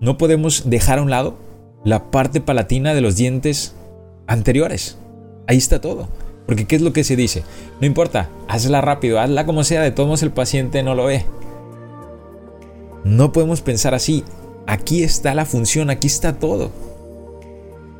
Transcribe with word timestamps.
no 0.00 0.18
podemos 0.18 0.68
dejar 0.68 0.98
a 0.98 1.02
un 1.02 1.10
lado 1.10 1.34
la 1.84 2.10
parte 2.10 2.40
palatina 2.40 2.94
de 2.94 3.00
los 3.00 3.16
dientes 3.16 3.74
anteriores. 4.26 4.98
Ahí 5.46 5.56
está 5.56 5.80
todo. 5.80 6.08
Porque 6.46 6.64
¿qué 6.66 6.76
es 6.76 6.82
lo 6.82 6.92
que 6.92 7.04
se 7.04 7.16
dice? 7.16 7.42
No 7.80 7.86
importa, 7.86 8.28
hazla 8.48 8.80
rápido, 8.80 9.18
hazla 9.20 9.46
como 9.46 9.64
sea, 9.64 9.82
de 9.82 9.90
todos 9.90 10.06
modos 10.06 10.22
el 10.22 10.30
paciente 10.30 10.82
no 10.82 10.94
lo 10.94 11.06
ve. 11.06 11.24
No 13.04 13.32
podemos 13.32 13.60
pensar 13.60 13.94
así. 13.94 14.24
Aquí 14.66 15.02
está 15.02 15.34
la 15.34 15.44
función, 15.44 15.90
aquí 15.90 16.06
está 16.06 16.38
todo. 16.38 16.70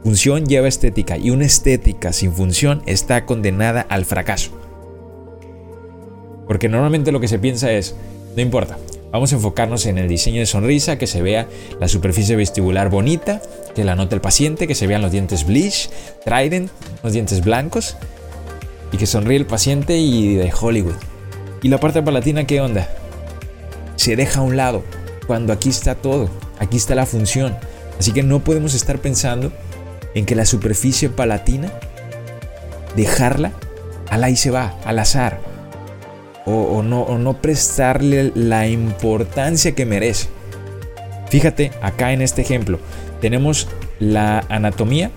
Función 0.03 0.47
lleva 0.47 0.69
estética 0.69 1.17
y 1.19 1.31
una 1.31 1.45
estética 1.45 2.13
sin 2.13 2.33
función 2.33 2.83
está 2.87 3.27
condenada 3.27 3.81
al 3.81 4.05
fracaso. 4.05 4.53
Porque 6.47 6.69
normalmente 6.69 7.11
lo 7.11 7.21
que 7.21 7.29
se 7.29 7.41
piensa 7.41 7.73
es, 7.73 7.97
no 8.37 8.43
importa, 8.43 8.79
vamos 9.11 9.33
a 9.33 9.37
enfocarnos 9.37 9.87
en 9.87 9.99
el 9.99 10.09
diseño 10.09 10.41
de 10.41 10.47
sonrisa, 10.47 10.99
que 10.99 11.07
se 11.07 11.23
vea 11.23 11.49
la 11.81 11.89
superficie 11.89 12.37
vestibular 12.37 12.91
bonita, 12.91 13.41
que 13.75 13.85
la 13.85 13.95
note 13.95 14.15
el 14.15 14.21
paciente, 14.21 14.67
que 14.67 14.75
se 14.75 14.87
vean 14.87 15.03
los 15.03 15.13
dientes 15.13 15.47
bleach, 15.47 15.91
trident, 16.25 16.71
los 17.03 17.13
dientes 17.13 17.43
blancos, 17.43 17.97
y 18.93 18.97
que 18.97 19.07
sonríe 19.07 19.37
el 19.37 19.47
paciente 19.47 19.97
y 19.99 20.35
de 20.35 20.53
Hollywood. 20.53 20.97
¿Y 21.63 21.69
la 21.69 21.79
parte 21.79 22.03
palatina 22.03 22.47
qué 22.47 22.61
onda? 22.61 22.89
Se 23.97 24.17
deja 24.17 24.41
a 24.41 24.43
un 24.43 24.57
lado, 24.57 24.85
cuando 25.27 25.53
aquí 25.53 25.69
está 25.69 25.95
todo, 25.95 26.29
aquí 26.59 26.77
está 26.77 26.95
la 26.95 27.07
función. 27.07 27.57
Así 27.99 28.13
que 28.13 28.23
no 28.23 28.45
podemos 28.45 28.75
estar 28.75 28.99
pensando 28.99 29.53
en 30.15 30.27
que 30.27 30.35
la 30.35 30.47
superficie 30.47 31.09
palatina, 31.09 31.73
dejarla, 32.95 33.53
al 34.09 34.25
ahí 34.25 34.37
se 34.37 34.51
va, 34.51 34.75
al 34.85 34.99
azar, 34.99 35.41
o, 36.47 36.83
no, 36.83 37.19
no 37.19 37.41
prestarle 37.41 38.33
la 38.35 38.69
importancia 38.69 39.75
que 39.75 39.85
merece. 39.85 40.29
Fíjate 41.29 41.73
acá 41.83 42.13
en 42.13 42.23
este 42.23 42.43
ejemplo, 42.43 42.79
tenemos 43.21 43.69
la 43.99 44.45
anatomía 44.49 45.11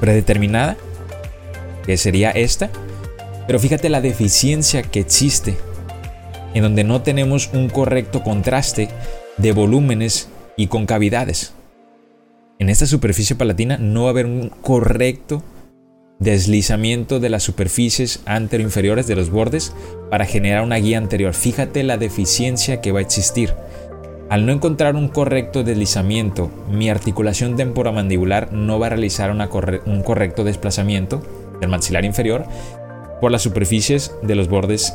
predeterminada, 0.00 0.76
que 1.86 1.96
sería 1.96 2.30
esta, 2.30 2.70
pero 3.46 3.58
fíjate 3.58 3.88
la 3.88 4.02
deficiencia 4.02 4.82
que 4.82 5.00
existe, 5.00 5.56
en 6.52 6.62
donde 6.62 6.84
no 6.84 7.02
tenemos 7.02 7.50
un 7.54 7.70
correcto 7.70 8.22
contraste 8.22 8.90
de 9.38 9.52
volúmenes 9.52 10.28
y 10.56 10.66
concavidades. 10.66 11.54
En 12.58 12.68
esta 12.68 12.86
superficie 12.86 13.36
palatina 13.36 13.78
no 13.78 14.02
va 14.02 14.08
a 14.08 14.10
haber 14.10 14.26
un 14.26 14.48
correcto 14.48 15.42
deslizamiento 16.18 17.20
de 17.20 17.28
las 17.28 17.44
superficies 17.44 18.20
anteroinferiores 18.26 19.06
de 19.06 19.14
los 19.14 19.30
bordes 19.30 19.72
para 20.10 20.26
generar 20.26 20.62
una 20.62 20.76
guía 20.76 20.98
anterior. 20.98 21.32
Fíjate 21.32 21.84
la 21.84 21.96
deficiencia 21.96 22.80
que 22.80 22.92
va 22.92 22.98
a 22.98 23.02
existir. 23.02 23.54
Al 24.28 24.44
no 24.44 24.52
encontrar 24.52 24.96
un 24.96 25.08
correcto 25.08 25.62
deslizamiento, 25.62 26.50
mi 26.70 26.90
articulación 26.90 27.56
temporomandibular 27.56 28.52
no 28.52 28.78
va 28.78 28.86
a 28.86 28.90
realizar 28.90 29.30
un 29.30 30.02
correcto 30.02 30.44
desplazamiento 30.44 31.22
del 31.60 31.70
maxilar 31.70 32.04
inferior 32.04 32.44
por 33.20 33.32
las 33.32 33.42
superficies 33.42 34.12
de 34.22 34.34
los 34.34 34.48
bordes 34.48 34.94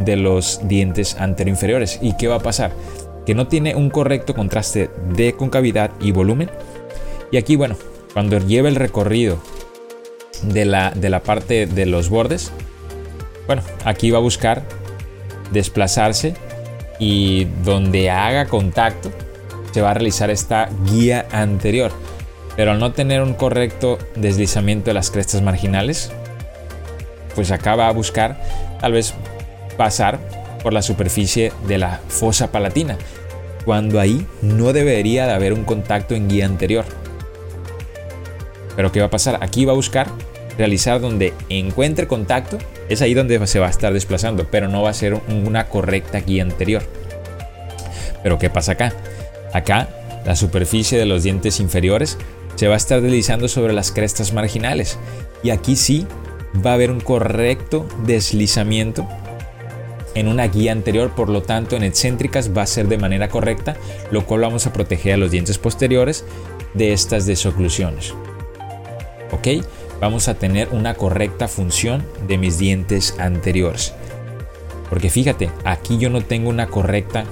de 0.00 0.16
los 0.16 0.60
dientes 0.68 1.16
anteroinferiores. 1.18 1.98
¿Y 2.02 2.16
qué 2.16 2.28
va 2.28 2.36
a 2.36 2.40
pasar? 2.40 2.72
Que 3.24 3.34
no 3.34 3.46
tiene 3.46 3.74
un 3.74 3.90
correcto 3.90 4.34
contraste 4.34 4.90
de 5.14 5.32
concavidad 5.32 5.92
y 6.00 6.12
volumen. 6.12 6.50
Y 7.30 7.36
aquí, 7.38 7.56
bueno, 7.56 7.76
cuando 8.12 8.38
lleve 8.38 8.68
el 8.68 8.76
recorrido 8.76 9.38
de 10.48 10.64
la, 10.64 10.90
de 10.90 11.10
la 11.10 11.22
parte 11.22 11.66
de 11.66 11.86
los 11.86 12.08
bordes, 12.08 12.52
bueno, 13.46 13.62
aquí 13.84 14.10
va 14.10 14.18
a 14.18 14.22
buscar 14.22 14.62
desplazarse 15.52 16.34
y 16.98 17.44
donde 17.64 18.10
haga 18.10 18.46
contacto 18.46 19.10
se 19.72 19.82
va 19.82 19.90
a 19.90 19.94
realizar 19.94 20.30
esta 20.30 20.68
guía 20.90 21.26
anterior. 21.32 21.92
Pero 22.56 22.70
al 22.70 22.78
no 22.78 22.92
tener 22.92 23.20
un 23.22 23.34
correcto 23.34 23.98
deslizamiento 24.14 24.90
de 24.90 24.94
las 24.94 25.10
crestas 25.10 25.42
marginales, 25.42 26.12
pues 27.34 27.50
acá 27.50 27.74
va 27.74 27.88
a 27.88 27.92
buscar 27.92 28.40
tal 28.80 28.92
vez 28.92 29.14
pasar 29.76 30.20
por 30.62 30.72
la 30.72 30.82
superficie 30.82 31.52
de 31.66 31.78
la 31.78 32.00
fosa 32.08 32.52
palatina, 32.52 32.96
cuando 33.64 33.98
ahí 33.98 34.26
no 34.40 34.72
debería 34.72 35.26
de 35.26 35.32
haber 35.32 35.52
un 35.52 35.64
contacto 35.64 36.14
en 36.14 36.28
guía 36.28 36.46
anterior. 36.46 36.84
Pero 38.76 38.92
¿qué 38.92 39.00
va 39.00 39.06
a 39.06 39.10
pasar? 39.10 39.38
Aquí 39.42 39.64
va 39.64 39.72
a 39.72 39.76
buscar 39.76 40.06
realizar 40.58 41.00
donde 41.00 41.32
encuentre 41.48 42.06
contacto, 42.06 42.58
es 42.88 43.02
ahí 43.02 43.14
donde 43.14 43.44
se 43.46 43.58
va 43.58 43.66
a 43.66 43.70
estar 43.70 43.92
desplazando, 43.92 44.46
pero 44.50 44.68
no 44.68 44.82
va 44.82 44.90
a 44.90 44.94
ser 44.94 45.14
una 45.28 45.68
correcta 45.68 46.20
guía 46.20 46.42
anterior. 46.42 46.82
Pero 48.22 48.38
¿qué 48.38 48.50
pasa 48.50 48.72
acá? 48.72 48.92
Acá, 49.52 49.88
la 50.24 50.36
superficie 50.36 50.98
de 50.98 51.06
los 51.06 51.22
dientes 51.22 51.60
inferiores 51.60 52.18
se 52.56 52.68
va 52.68 52.74
a 52.74 52.78
estar 52.78 53.00
deslizando 53.00 53.48
sobre 53.48 53.72
las 53.72 53.92
crestas 53.92 54.32
marginales. 54.32 54.98
Y 55.42 55.50
aquí 55.50 55.76
sí 55.76 56.06
va 56.64 56.70
a 56.70 56.74
haber 56.74 56.90
un 56.90 57.00
correcto 57.00 57.86
deslizamiento 58.06 59.06
en 60.14 60.28
una 60.28 60.46
guía 60.46 60.72
anterior, 60.72 61.10
por 61.14 61.28
lo 61.28 61.42
tanto 61.42 61.76
en 61.76 61.82
excéntricas 61.82 62.56
va 62.56 62.62
a 62.62 62.66
ser 62.66 62.88
de 62.88 62.98
manera 62.98 63.28
correcta, 63.28 63.76
lo 64.10 64.24
cual 64.24 64.42
vamos 64.42 64.66
a 64.66 64.72
proteger 64.72 65.14
a 65.14 65.16
los 65.16 65.30
dientes 65.30 65.58
posteriores 65.58 66.24
de 66.72 66.92
estas 66.92 67.26
desoclusiones. 67.26 68.14
¿Ok? 69.32 69.64
Vamos 70.00 70.28
a 70.28 70.34
tener 70.34 70.68
una 70.70 70.94
correcta 70.94 71.48
función 71.48 72.04
de 72.26 72.38
mis 72.38 72.58
dientes 72.58 73.16
anteriores. 73.18 73.94
Porque 74.90 75.10
fíjate, 75.10 75.50
aquí 75.64 75.98
yo 75.98 76.10
no 76.10 76.22
tengo 76.22 76.50
una 76.50 76.68
correcta 76.68 77.24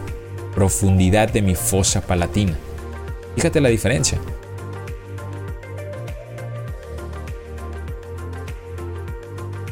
profundidad 0.54 1.30
de 1.30 1.42
mi 1.42 1.54
fosa 1.54 2.00
palatina. 2.00 2.56
Fíjate 3.34 3.60
la 3.60 3.68
diferencia. 3.68 4.18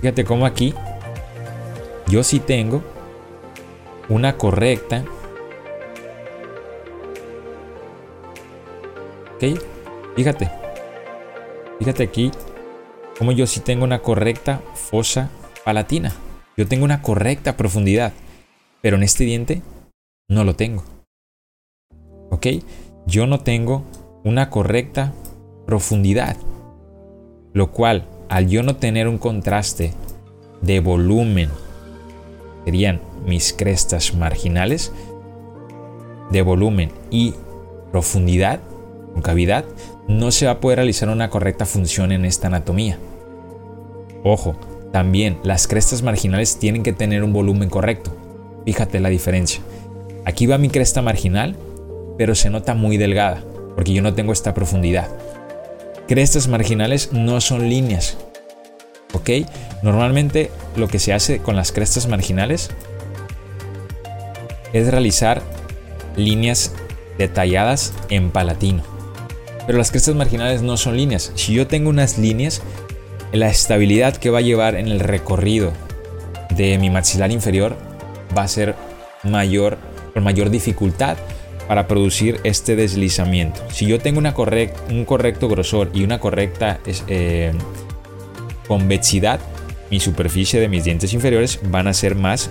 Fíjate 0.00 0.24
cómo 0.24 0.46
aquí 0.46 0.74
yo 2.06 2.22
sí 2.24 2.40
tengo 2.40 2.82
una 4.08 4.36
correcta. 4.36 5.04
¿Ok? 9.36 9.60
Fíjate. 10.16 10.50
Fíjate 11.78 12.02
aquí 12.02 12.30
como 13.20 13.32
yo 13.32 13.46
sí 13.46 13.60
tengo 13.60 13.84
una 13.84 13.98
correcta 13.98 14.62
fosa 14.72 15.28
palatina. 15.62 16.14
Yo 16.56 16.66
tengo 16.66 16.86
una 16.86 17.02
correcta 17.02 17.54
profundidad, 17.54 18.14
pero 18.80 18.96
en 18.96 19.02
este 19.02 19.24
diente 19.24 19.60
no 20.26 20.42
lo 20.42 20.56
tengo. 20.56 20.84
¿Ok? 22.30 22.46
Yo 23.06 23.26
no 23.26 23.40
tengo 23.40 23.84
una 24.24 24.48
correcta 24.48 25.12
profundidad, 25.66 26.34
lo 27.52 27.72
cual 27.72 28.08
al 28.30 28.48
yo 28.48 28.62
no 28.62 28.76
tener 28.76 29.06
un 29.06 29.18
contraste 29.18 29.92
de 30.62 30.80
volumen, 30.80 31.50
serían 32.64 33.02
mis 33.26 33.52
crestas 33.52 34.14
marginales, 34.14 34.94
de 36.30 36.40
volumen 36.40 36.90
y 37.10 37.34
profundidad, 37.92 38.60
concavidad, 39.12 39.66
no 40.08 40.30
se 40.30 40.46
va 40.46 40.52
a 40.52 40.60
poder 40.60 40.78
realizar 40.78 41.10
una 41.10 41.28
correcta 41.28 41.66
función 41.66 42.12
en 42.12 42.24
esta 42.24 42.46
anatomía. 42.46 42.98
Ojo, 44.22 44.56
también 44.92 45.38
las 45.42 45.66
crestas 45.66 46.02
marginales 46.02 46.58
tienen 46.58 46.82
que 46.82 46.92
tener 46.92 47.22
un 47.24 47.32
volumen 47.32 47.70
correcto. 47.70 48.16
Fíjate 48.64 49.00
la 49.00 49.08
diferencia. 49.08 49.62
Aquí 50.24 50.46
va 50.46 50.58
mi 50.58 50.68
cresta 50.68 51.00
marginal, 51.00 51.56
pero 52.18 52.34
se 52.34 52.50
nota 52.50 52.74
muy 52.74 52.96
delgada, 52.96 53.42
porque 53.74 53.92
yo 53.92 54.02
no 54.02 54.14
tengo 54.14 54.32
esta 54.32 54.52
profundidad. 54.52 55.08
Crestas 56.06 56.48
marginales 56.48 57.12
no 57.12 57.40
son 57.40 57.68
líneas. 57.68 58.18
¿Ok? 59.12 59.30
Normalmente 59.82 60.50
lo 60.76 60.88
que 60.88 60.98
se 60.98 61.12
hace 61.12 61.38
con 61.38 61.56
las 61.56 61.72
crestas 61.72 62.06
marginales 62.06 62.70
es 64.72 64.90
realizar 64.90 65.42
líneas 66.16 66.72
detalladas 67.16 67.92
en 68.08 68.30
palatino. 68.30 68.82
Pero 69.66 69.78
las 69.78 69.90
crestas 69.90 70.14
marginales 70.14 70.62
no 70.62 70.76
son 70.76 70.96
líneas. 70.96 71.32
Si 71.34 71.54
yo 71.54 71.66
tengo 71.66 71.90
unas 71.90 72.18
líneas, 72.18 72.62
la 73.32 73.48
estabilidad 73.48 74.16
que 74.16 74.30
va 74.30 74.38
a 74.38 74.42
llevar 74.42 74.74
en 74.74 74.88
el 74.88 75.00
recorrido 75.00 75.72
de 76.50 76.78
mi 76.78 76.90
maxilar 76.90 77.30
inferior 77.30 77.76
va 78.36 78.42
a 78.42 78.48
ser 78.48 78.74
mayor, 79.22 79.78
con 80.12 80.24
mayor 80.24 80.50
dificultad 80.50 81.16
para 81.68 81.86
producir 81.86 82.40
este 82.42 82.74
deslizamiento. 82.74 83.60
Si 83.70 83.86
yo 83.86 84.00
tengo 84.00 84.20
un 84.20 85.04
correcto 85.04 85.48
grosor 85.48 85.90
y 85.94 86.02
una 86.02 86.18
correcta 86.18 86.80
eh, 87.06 87.52
convexidad, 88.66 89.38
mi 89.90 90.00
superficie 90.00 90.60
de 90.60 90.68
mis 90.68 90.84
dientes 90.84 91.12
inferiores 91.12 91.60
van 91.70 91.86
a 91.86 91.92
ser 91.92 92.16
más 92.16 92.50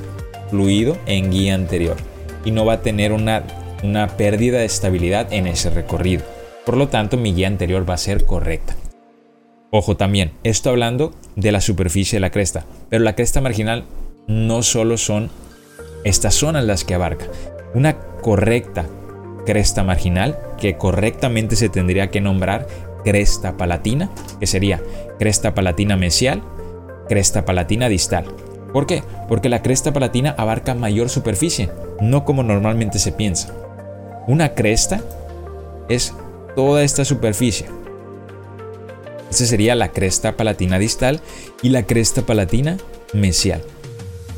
fluido 0.50 0.98
en 1.06 1.32
guía 1.32 1.56
anterior 1.56 1.98
y 2.46 2.52
no 2.52 2.66
va 2.66 2.74
a 2.74 2.82
tener 2.82 3.12
una 3.12 4.08
pérdida 4.18 4.60
de 4.60 4.66
estabilidad 4.66 5.32
en 5.34 5.48
ese 5.48 5.70
recorrido. 5.70 6.24
Por 6.66 6.78
lo 6.78 6.88
tanto, 6.88 7.18
mi 7.18 7.34
guía 7.34 7.48
anterior 7.48 7.90
va 7.90 7.96
a 7.96 7.98
ser 7.98 8.26
correcta. 8.26 8.76
Ojo 9.72 9.96
también, 9.96 10.32
esto 10.44 10.72
hablando 10.72 11.14
de 11.36 11.52
la 11.52 11.62
superficie 11.62 12.18
de 12.18 12.22
la 12.22 12.32
cresta, 12.32 12.66
pero 12.90 13.04
la 13.04 13.16
cresta 13.16 13.40
marginal 13.40 13.84
no 14.28 14.64
solo 14.64 14.98
son 14.98 15.30
estas 16.04 16.34
zonas 16.34 16.66
las 16.66 16.84
que 16.84 16.96
abarca. 16.96 17.26
Una 17.76 17.98
correcta 18.22 18.88
cresta 19.46 19.84
marginal, 19.84 20.40
que 20.58 20.76
correctamente 20.78 21.56
se 21.56 21.70
tendría 21.70 22.10
que 22.10 22.20
nombrar 22.20 22.68
cresta 23.04 23.58
palatina, 23.58 24.10
que 24.40 24.48
sería 24.48 24.82
cresta 25.20 25.54
palatina 25.54 25.96
mesial, 25.96 26.42
cresta 27.08 27.46
palatina 27.46 27.90
distal. 27.90 28.26
¿Por 28.74 28.88
qué? 28.88 29.04
Porque 29.28 29.50
la 29.50 29.62
cresta 29.62 29.94
palatina 29.94 30.34
abarca 30.38 30.74
mayor 30.74 31.10
superficie, 31.10 31.70
no 32.02 32.26
como 32.26 32.42
normalmente 32.42 32.98
se 32.98 33.12
piensa. 33.12 33.54
Una 34.28 34.56
cresta 34.56 35.02
es 35.90 36.14
toda 36.56 36.84
esta 36.84 37.06
superficie. 37.06 37.79
Esa 39.30 39.46
sería 39.46 39.76
la 39.76 39.92
cresta 39.92 40.36
palatina 40.36 40.80
distal 40.80 41.22
y 41.62 41.70
la 41.70 41.84
cresta 41.84 42.24
palatina 42.24 42.78
mesial. 43.14 43.62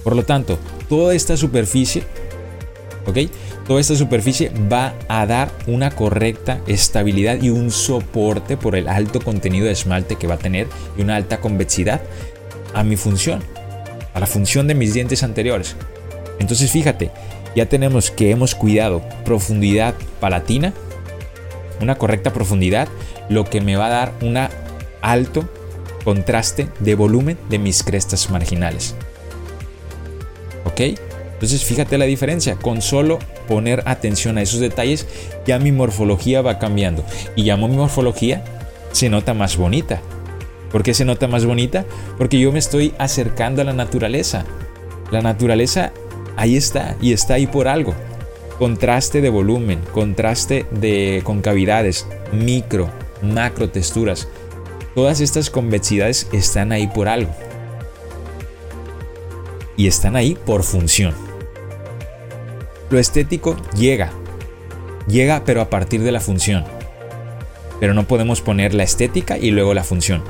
Por 0.03 0.15
lo 0.15 0.23
tanto, 0.23 0.57
toda 0.89 1.13
esta 1.13 1.37
superficie, 1.37 2.03
¿ok? 3.05 3.17
Toda 3.67 3.79
esta 3.79 3.95
superficie 3.95 4.51
va 4.71 4.95
a 5.07 5.25
dar 5.25 5.51
una 5.67 5.91
correcta 5.91 6.59
estabilidad 6.67 7.41
y 7.41 7.49
un 7.49 7.71
soporte 7.71 8.57
por 8.57 8.75
el 8.75 8.89
alto 8.89 9.21
contenido 9.21 9.67
de 9.67 9.71
esmalte 9.71 10.15
que 10.15 10.27
va 10.27 10.35
a 10.35 10.39
tener 10.39 10.67
y 10.97 11.01
una 11.01 11.15
alta 11.15 11.39
convexidad 11.39 12.01
a 12.73 12.83
mi 12.83 12.97
función, 12.97 13.41
a 14.13 14.19
la 14.19 14.25
función 14.25 14.67
de 14.67 14.75
mis 14.75 14.93
dientes 14.93 15.23
anteriores. 15.23 15.75
Entonces 16.39 16.71
fíjate, 16.71 17.11
ya 17.55 17.67
tenemos 17.67 18.11
que 18.11 18.31
hemos 18.31 18.55
cuidado 18.55 19.03
profundidad 19.23 19.93
palatina, 20.19 20.73
una 21.79 21.95
correcta 21.95 22.33
profundidad, 22.33 22.87
lo 23.29 23.45
que 23.45 23.61
me 23.61 23.75
va 23.75 23.85
a 23.87 23.89
dar 23.89 24.13
un 24.21 24.37
alto 25.01 25.47
contraste 26.03 26.67
de 26.79 26.95
volumen 26.95 27.37
de 27.49 27.59
mis 27.59 27.83
crestas 27.83 28.29
marginales. 28.29 28.95
¿Ok? 30.65 30.81
Entonces 31.33 31.63
fíjate 31.63 31.97
la 31.97 32.05
diferencia, 32.05 32.55
con 32.55 32.81
solo 32.81 33.19
poner 33.47 33.83
atención 33.85 34.37
a 34.37 34.43
esos 34.43 34.59
detalles 34.59 35.07
ya 35.45 35.57
mi 35.59 35.71
morfología 35.71 36.41
va 36.41 36.59
cambiando 36.59 37.03
y 37.35 37.45
ya 37.45 37.57
mi 37.57 37.67
morfología 37.67 38.43
se 38.91 39.09
nota 39.09 39.33
más 39.33 39.57
bonita. 39.57 40.01
¿Por 40.71 40.83
qué 40.83 40.93
se 40.93 41.03
nota 41.05 41.27
más 41.27 41.45
bonita? 41.45 41.85
Porque 42.17 42.39
yo 42.39 42.51
me 42.51 42.59
estoy 42.59 42.93
acercando 42.97 43.61
a 43.61 43.65
la 43.65 43.73
naturaleza. 43.73 44.45
La 45.11 45.21
naturaleza 45.21 45.91
ahí 46.37 46.55
está 46.55 46.95
y 47.01 47.11
está 47.11 47.33
ahí 47.33 47.47
por 47.47 47.67
algo. 47.67 47.93
Contraste 48.57 49.21
de 49.21 49.29
volumen, 49.29 49.79
contraste 49.93 50.65
de 50.71 51.21
concavidades, 51.25 52.05
micro, 52.31 52.89
macro 53.21 53.69
texturas. 53.69 54.27
Todas 54.95 55.21
estas 55.21 55.49
convexidades 55.49 56.27
están 56.33 56.73
ahí 56.73 56.87
por 56.87 57.07
algo. 57.07 57.33
Y 59.77 59.87
están 59.87 60.17
ahí 60.17 60.35
por 60.35 60.63
función. 60.63 61.13
Lo 62.89 62.99
estético 62.99 63.55
llega. 63.73 64.11
Llega 65.07 65.43
pero 65.45 65.61
a 65.61 65.69
partir 65.69 66.03
de 66.03 66.11
la 66.11 66.19
función. 66.19 66.65
Pero 67.79 67.93
no 67.93 68.05
podemos 68.05 68.41
poner 68.41 68.73
la 68.73 68.83
estética 68.83 69.37
y 69.37 69.51
luego 69.51 69.73
la 69.73 69.85
función. 69.85 70.23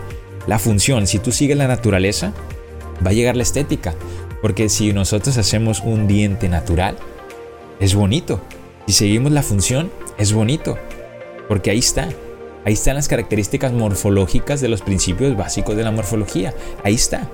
La 0.45 0.59
función, 0.59 1.07
si 1.07 1.17
tú 1.17 1.31
sigues 1.31 1.57
la 1.57 1.67
naturaleza, 1.67 2.31
va 3.05 3.09
a 3.09 3.13
llegar 3.13 3.35
la 3.35 3.43
estética. 3.43 3.95
Porque 4.43 4.69
si 4.69 4.93
nosotros 4.93 5.37
hacemos 5.37 5.81
un 5.81 6.07
diente 6.07 6.49
natural, 6.49 6.97
es 7.79 7.95
bonito. 7.95 8.41
Si 8.85 8.93
seguimos 8.93 9.31
la 9.31 9.41
función, 9.41 9.91
es 10.19 10.33
bonito. 10.33 10.77
Porque 11.47 11.71
ahí 11.71 11.79
está. 11.79 12.09
Ahí 12.63 12.73
están 12.73 12.95
las 12.95 13.07
características 13.07 13.73
morfológicas 13.73 14.61
de 14.61 14.69
los 14.69 14.81
principios 14.81 15.35
básicos 15.35 15.75
de 15.75 15.83
la 15.83 15.91
morfología. 15.91 16.53
Ahí 16.83 16.93
está. 16.93 17.27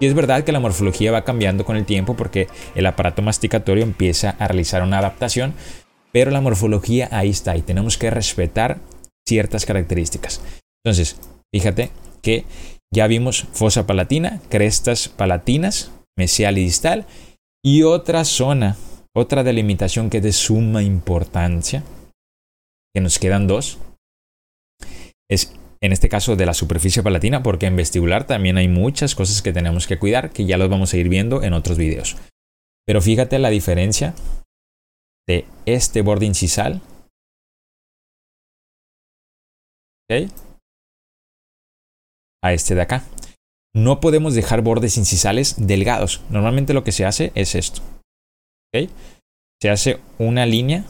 Y 0.00 0.06
es 0.06 0.14
verdad 0.14 0.44
que 0.44 0.52
la 0.52 0.60
morfología 0.60 1.12
va 1.12 1.24
cambiando 1.24 1.64
con 1.64 1.76
el 1.76 1.84
tiempo 1.84 2.16
porque 2.16 2.48
el 2.74 2.86
aparato 2.86 3.20
masticatorio 3.22 3.84
empieza 3.84 4.30
a 4.30 4.48
realizar 4.48 4.82
una 4.82 4.98
adaptación, 4.98 5.54
pero 6.10 6.30
la 6.30 6.40
morfología 6.40 7.08
ahí 7.12 7.30
está 7.30 7.56
y 7.56 7.62
tenemos 7.62 7.98
que 7.98 8.10
respetar 8.10 8.80
ciertas 9.28 9.66
características. 9.66 10.40
Entonces, 10.84 11.16
fíjate 11.54 11.90
que 12.22 12.46
ya 12.92 13.06
vimos 13.06 13.46
fosa 13.52 13.86
palatina, 13.86 14.40
crestas 14.48 15.08
palatinas, 15.08 15.92
mesial 16.16 16.58
y 16.58 16.64
distal, 16.64 17.06
y 17.62 17.82
otra 17.84 18.24
zona, 18.24 18.76
otra 19.14 19.44
delimitación 19.44 20.10
que 20.10 20.16
es 20.16 20.22
de 20.22 20.32
suma 20.32 20.82
importancia, 20.82 21.84
que 22.94 23.00
nos 23.00 23.18
quedan 23.18 23.46
dos, 23.46 23.78
es 25.32 25.54
en 25.80 25.92
este 25.92 26.08
caso 26.08 26.36
de 26.36 26.46
la 26.46 26.54
superficie 26.54 27.02
palatina, 27.02 27.42
porque 27.42 27.66
en 27.66 27.74
vestibular 27.74 28.24
también 28.24 28.56
hay 28.56 28.68
muchas 28.68 29.16
cosas 29.16 29.42
que 29.42 29.52
tenemos 29.52 29.88
que 29.88 29.98
cuidar, 29.98 30.30
que 30.30 30.44
ya 30.46 30.56
los 30.56 30.70
vamos 30.70 30.94
a 30.94 30.96
ir 30.96 31.08
viendo 31.08 31.42
en 31.42 31.54
otros 31.54 31.76
videos. 31.76 32.16
Pero 32.86 33.00
fíjate 33.00 33.38
la 33.40 33.50
diferencia 33.50 34.14
de 35.26 35.46
este 35.66 36.02
borde 36.02 36.26
incisal 36.26 36.80
a 42.44 42.52
este 42.52 42.74
de 42.74 42.82
acá. 42.82 43.04
No 43.74 44.00
podemos 44.00 44.34
dejar 44.34 44.60
bordes 44.60 44.98
incisales 44.98 45.54
delgados. 45.58 46.20
Normalmente 46.28 46.74
lo 46.74 46.84
que 46.84 46.92
se 46.92 47.06
hace 47.06 47.32
es 47.34 47.54
esto. 47.54 47.80
Se 49.60 49.70
hace 49.70 50.00
una 50.18 50.44
línea 50.44 50.84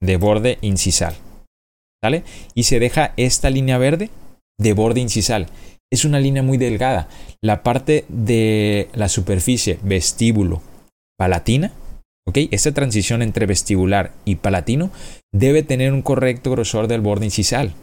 de 0.00 0.16
borde 0.16 0.58
incisal. 0.62 1.16
Y 2.54 2.62
se 2.62 2.80
deja 2.80 3.12
esta 3.16 3.50
línea 3.50 3.76
verde 3.76 4.10
de 4.58 4.72
borde 4.72 5.00
incisal. 5.00 5.48
Es 5.92 6.04
una 6.04 6.18
línea 6.18 6.42
muy 6.42 6.56
delgada. 6.56 7.08
La 7.42 7.62
parte 7.62 8.04
de 8.08 8.88
la 8.94 9.08
superficie 9.08 9.78
vestíbulo 9.82 10.62
palatina, 11.18 11.72
¿ok? 12.26 12.38
Esta 12.50 12.72
transición 12.72 13.20
entre 13.20 13.44
vestibular 13.44 14.12
y 14.24 14.36
palatino 14.36 14.90
debe 15.32 15.62
tener 15.62 15.92
un 15.92 16.00
correcto 16.00 16.50
grosor 16.50 16.88
del 16.88 17.02
borde 17.02 17.26
incisal. 17.26 17.74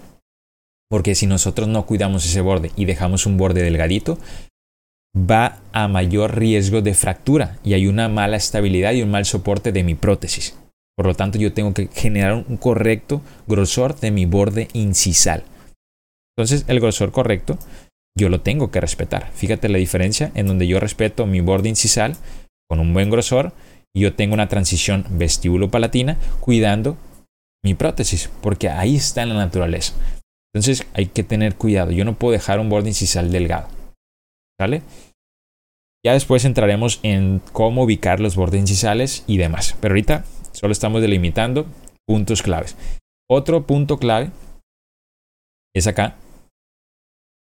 Porque 0.90 1.14
si 1.14 1.28
nosotros 1.28 1.68
no 1.68 1.86
cuidamos 1.86 2.26
ese 2.26 2.42
borde 2.42 2.72
y 2.76 2.86
dejamos 2.86 3.26
un 3.26 3.38
borde 3.38 3.62
delgadito, 3.62 4.18
va 5.16 5.60
a 5.74 5.88
mayor 5.88 6.38
riesgo 6.38 6.82
de 6.82 6.94
fractura 6.94 7.60
y 7.64 7.74
hay 7.74 7.88
una 7.88 8.10
mala 8.10 8.38
estabilidad 8.38 8.94
y 8.94 9.04
un 9.04 9.12
mal 9.12 9.26
soporte 9.26 9.72
de 9.72 9.84
mi 9.84 9.96
prótesis. 9.96 10.56
Por 10.98 11.06
lo 11.06 11.14
tanto, 11.14 11.38
yo 11.38 11.54
tengo 11.54 11.74
que 11.74 11.88
generar 11.94 12.34
un 12.34 12.58
correcto 12.58 13.22
grosor 13.46 14.00
de 14.00 14.10
mi 14.10 14.26
borde 14.26 14.68
incisal. 14.74 15.44
Entonces, 16.36 16.66
el 16.68 16.80
grosor 16.80 17.12
correcto 17.12 17.58
yo 18.18 18.30
lo 18.30 18.42
tengo 18.42 18.72
que 18.72 18.82
respetar. 18.82 19.32
Fíjate 19.32 19.70
la 19.70 19.78
diferencia 19.78 20.32
en 20.34 20.48
donde 20.48 20.68
yo 20.68 20.80
respeto 20.80 21.28
mi 21.28 21.40
borde 21.40 21.70
incisal 21.70 22.18
con 22.68 22.80
un 22.80 22.94
buen 22.94 23.12
grosor 23.12 23.54
y 23.96 24.02
yo 24.02 24.16
tengo 24.16 24.34
una 24.34 24.48
transición 24.48 25.06
vestíbulo-palatina 25.12 26.18
cuidando 26.40 26.98
mi 27.64 27.76
prótesis, 27.76 28.30
porque 28.42 28.70
ahí 28.70 28.96
está 28.96 29.22
en 29.22 29.30
la 29.30 29.36
naturaleza. 29.36 29.94
Entonces 30.54 30.88
hay 30.94 31.08
que 31.08 31.24
tener 31.24 31.56
cuidado. 31.56 31.92
Yo 31.92 32.06
no 32.06 32.16
puedo 32.16 32.32
dejar 32.32 32.60
un 32.60 32.70
borde 32.70 32.90
incisal 32.90 33.32
delgado. 33.32 33.68
¿Vale? 34.60 34.82
Ya 36.04 36.14
después 36.14 36.46
entraremos 36.46 37.00
en 37.04 37.42
cómo 37.52 37.84
ubicar 37.84 38.20
los 38.20 38.36
bordes 38.36 38.62
incisales 38.62 39.24
y 39.28 39.38
demás. 39.38 39.76
Pero 39.80 39.94
ahorita 39.94 40.26
Solo 40.58 40.72
estamos 40.72 41.02
delimitando 41.04 41.68
puntos 42.08 42.42
claves. 42.42 42.76
Otro 43.30 43.68
punto 43.68 44.00
clave 44.00 44.32
es 45.76 45.86
acá 45.86 46.16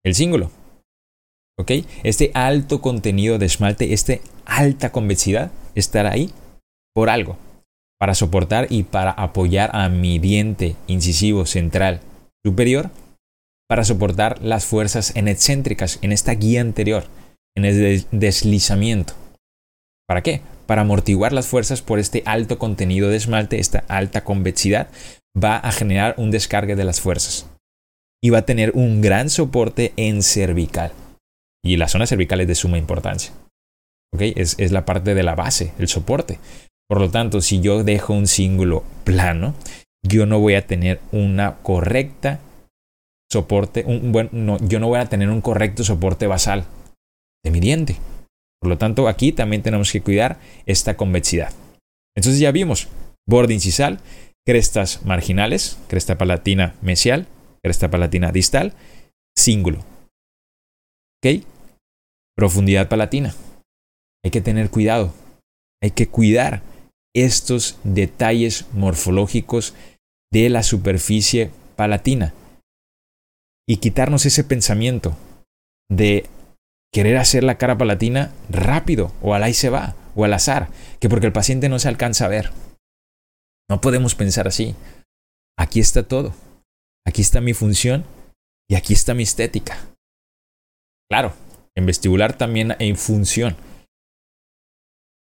el 0.03 0.15
símbolo. 0.15 0.49
¿Ok? 1.59 1.71
Este 2.03 2.31
alto 2.33 2.81
contenido 2.81 3.37
de 3.37 3.45
esmalte, 3.45 3.93
esta 3.93 4.13
alta 4.45 4.91
convexidad, 4.91 5.51
estará 5.75 6.13
ahí 6.13 6.31
por 6.95 7.11
algo. 7.11 7.37
Para 7.99 8.15
soportar 8.15 8.67
y 8.71 8.83
para 8.83 9.11
apoyar 9.11 9.69
a 9.75 9.87
mi 9.87 10.17
diente 10.17 10.75
incisivo 10.87 11.45
central 11.45 12.01
superior. 12.43 12.89
Para 13.69 13.83
soportar 13.83 14.41
las 14.41 14.65
fuerzas 14.65 15.15
en 15.15 15.27
excéntricas 15.27 15.99
en 16.01 16.11
esta 16.11 16.33
guía 16.33 16.61
anterior, 16.61 17.05
en 17.55 17.65
el 17.65 18.07
deslizamiento. 18.11 19.13
¿Para 20.07 20.23
qué? 20.23 20.41
Para 20.65 20.81
amortiguar 20.81 21.33
las 21.33 21.47
fuerzas 21.47 21.81
por 21.81 21.99
este 21.99 22.23
alto 22.25 22.57
contenido 22.57 23.09
de 23.09 23.17
esmalte, 23.17 23.59
esta 23.59 23.83
alta 23.87 24.23
convexidad, 24.23 24.89
va 25.41 25.57
a 25.57 25.71
generar 25.71 26.15
un 26.17 26.31
descargue 26.31 26.75
de 26.75 26.85
las 26.85 27.01
fuerzas. 27.01 27.49
Y 28.23 28.29
va 28.29 28.39
a 28.39 28.45
tener 28.45 28.71
un 28.75 29.01
gran 29.01 29.29
soporte 29.29 29.93
en 29.97 30.23
cervical. 30.23 30.91
Y 31.63 31.77
la 31.77 31.87
zona 31.87 32.07
cervical 32.07 32.41
es 32.41 32.47
de 32.47 32.55
suma 32.55 32.77
importancia. 32.77 33.33
Es, 34.17 34.55
es 34.57 34.71
la 34.71 34.85
parte 34.85 35.13
de 35.13 35.23
la 35.23 35.35
base, 35.35 35.73
el 35.77 35.87
soporte. 35.87 36.39
Por 36.87 36.99
lo 36.99 37.09
tanto, 37.09 37.41
si 37.41 37.59
yo 37.59 37.83
dejo 37.83 38.13
un 38.13 38.27
cíngulo 38.27 38.83
plano, 39.03 39.55
yo 40.03 40.25
no 40.25 40.39
voy 40.39 40.55
a 40.55 40.67
tener 40.67 40.99
una 41.11 41.57
correcta 41.57 42.39
soporte, 43.31 43.83
un, 43.85 44.11
buen, 44.11 44.29
no, 44.31 44.57
yo 44.59 44.79
no 44.79 44.87
voy 44.87 44.99
a 44.99 45.07
tener 45.07 45.29
un 45.29 45.41
correcto 45.41 45.83
soporte 45.83 46.27
basal 46.27 46.65
de 47.43 47.51
mi 47.51 47.59
diente. 47.59 47.97
Por 48.65 48.71
lo 48.71 48.77
tanto, 48.79 49.07
aquí 49.07 49.31
también 49.31 49.61
tenemos 49.61 49.91
que 49.91 50.01
cuidar 50.01 50.39
esta 50.65 50.97
convexidad. 50.97 51.53
Entonces 52.17 52.39
ya 52.39 52.51
vimos 52.51 52.87
borde 53.29 53.53
incisal, 53.53 53.99
crestas 54.43 55.05
marginales, 55.05 55.77
cresta 55.87 56.17
palatina 56.17 56.73
mesial, 56.81 57.27
cresta 57.63 57.91
palatina 57.91 58.31
distal, 58.31 58.73
cíngulo. 59.37 59.85
¿Ok? 61.23 61.43
Profundidad 62.35 62.89
palatina. 62.89 63.35
Hay 64.23 64.31
que 64.31 64.41
tener 64.41 64.71
cuidado. 64.71 65.13
Hay 65.79 65.91
que 65.91 66.07
cuidar 66.07 66.63
estos 67.15 67.77
detalles 67.83 68.65
morfológicos 68.73 69.75
de 70.33 70.49
la 70.49 70.63
superficie 70.63 71.51
palatina 71.75 72.33
y 73.69 73.77
quitarnos 73.77 74.25
ese 74.25 74.43
pensamiento 74.43 75.15
de 75.87 76.25
querer 76.95 77.17
hacer 77.17 77.43
la 77.43 77.57
cara 77.57 77.77
palatina 77.77 78.33
rápido 78.49 79.11
o 79.21 79.33
al 79.33 79.43
ahí 79.43 79.53
se 79.53 79.69
va 79.69 79.97
o 80.15 80.23
al 80.23 80.31
azar, 80.31 80.69
que 81.01 81.09
porque 81.09 81.25
el 81.25 81.33
paciente 81.33 81.67
no 81.67 81.77
se 81.77 81.89
alcanza 81.89 82.23
a 82.23 82.29
ver. 82.29 82.53
No 83.69 83.81
podemos 83.81 84.15
pensar 84.15 84.47
así. 84.47 84.75
Aquí 85.59 85.81
está 85.81 86.03
todo. 86.03 86.33
Aquí 87.05 87.21
está 87.21 87.41
mi 87.41 87.53
función 87.53 88.05
y 88.69 88.75
aquí 88.75 88.93
está 88.93 89.13
mi 89.13 89.23
estética. 89.23 89.77
Claro, 91.11 91.33
en 91.75 91.85
vestibular 91.85 92.37
también 92.37 92.77
hay 92.79 92.95
función. 92.95 93.57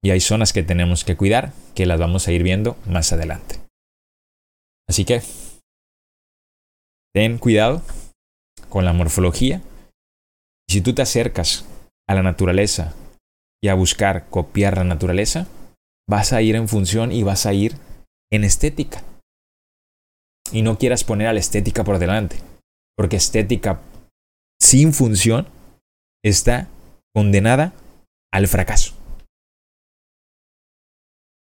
Y 0.02 0.12
hay 0.12 0.21
zonas 0.21 0.55
que 0.55 0.62
tenemos 0.62 1.05
que 1.05 1.19
cuidar, 1.19 1.52
que 1.75 1.85
las 1.85 2.00
vamos 2.00 2.26
a 2.26 2.33
ir 2.33 2.43
viendo 2.43 2.79
más 2.87 3.12
adelante. 3.12 3.61
Así 4.88 5.05
que, 5.05 5.21
ten 7.12 7.37
cuidado 7.37 7.83
con 8.71 8.87
la 8.87 8.95
morfología. 8.95 9.61
Si 10.70 10.82
tú 10.82 10.94
te 10.94 11.02
acercas 11.02 11.64
a 12.08 12.14
la 12.14 12.22
naturaleza 12.22 12.94
y 13.60 13.66
a 13.66 13.74
buscar 13.74 14.30
copiar 14.30 14.76
la 14.76 14.84
naturaleza, 14.84 15.48
vas 16.08 16.32
a 16.32 16.42
ir 16.42 16.54
en 16.54 16.68
función 16.68 17.10
y 17.10 17.24
vas 17.24 17.44
a 17.44 17.52
ir 17.52 17.74
en 18.30 18.44
estética. 18.44 19.02
Y 20.52 20.62
no 20.62 20.78
quieras 20.78 21.02
poner 21.02 21.26
a 21.26 21.32
la 21.32 21.40
estética 21.40 21.82
por 21.82 21.98
delante, 21.98 22.36
porque 22.96 23.16
estética 23.16 23.80
sin 24.60 24.92
función 24.92 25.48
está 26.24 26.68
condenada 27.12 27.72
al 28.32 28.46
fracaso. 28.46 28.94